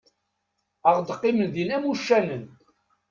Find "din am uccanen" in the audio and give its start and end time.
1.55-2.43